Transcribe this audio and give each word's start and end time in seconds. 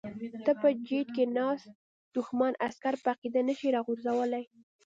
ته 0.45 0.51
په 0.61 0.67
جیټ 0.87 1.07
کې 1.15 1.23
ناست 1.37 1.69
دښمن 2.15 2.53
عسکر 2.67 2.93
په 3.03 3.07
عقیده 3.13 3.41
نشې 3.49 3.69
راغورځولی. 3.75 4.43